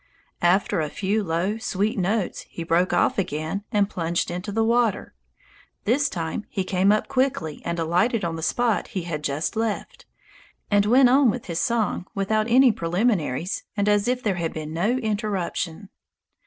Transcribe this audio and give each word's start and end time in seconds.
After 0.41 0.81
a 0.81 0.89
few 0.89 1.23
low, 1.23 1.59
sweet 1.59 1.95
notes 1.95 2.41
he 2.49 2.63
broke 2.63 2.91
off 2.91 3.19
again 3.19 3.65
and 3.71 3.87
plunged 3.87 4.31
into 4.31 4.51
the 4.51 4.63
water. 4.63 5.13
This 5.83 6.09
time 6.09 6.45
he 6.49 6.63
came 6.63 6.91
up 6.91 7.07
quickly 7.07 7.61
and 7.63 7.77
alighted 7.77 8.25
on 8.25 8.35
the 8.35 8.41
spot 8.41 8.87
he 8.97 9.03
had 9.03 9.23
just 9.23 9.55
left, 9.55 10.07
and 10.71 10.87
went 10.87 11.07
on 11.09 11.29
with 11.29 11.45
his 11.45 11.61
song 11.61 12.07
without 12.15 12.49
any 12.49 12.71
preliminaries 12.71 13.63
and 13.77 13.87
as 13.87 14.07
if 14.07 14.23
there 14.23 14.37
had 14.41 14.53
been 14.53 14.73
no 14.73 14.97
interruption. 14.97 15.89